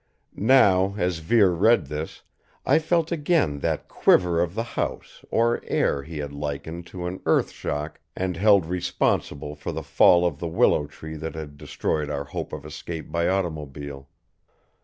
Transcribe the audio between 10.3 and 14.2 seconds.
the willow tree that had destroyed our hope of escape by automobile.